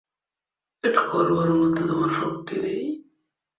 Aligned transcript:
এটা 0.83 1.01
করবার 1.11 1.49
মতো 1.53 1.79
তোমার 1.87 2.11
শক্তি 2.11 2.55
নেই। 2.59 2.81